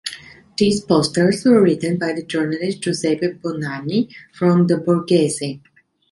These 0.57 0.81
posters 0.81 1.45
were 1.45 1.61
written 1.61 1.99
by 1.99 2.13
the 2.13 2.25
journalist 2.25 2.81
Giuseppe 2.81 3.33
Bonanni, 3.33 4.09
from 4.33 4.65
the 4.65 4.77
“Borghese” 4.77 5.61